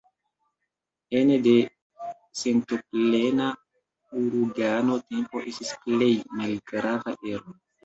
[1.17, 1.53] Ene de
[2.43, 3.47] sentoplena
[4.23, 7.59] uragano tempo estis plej malgrava ero.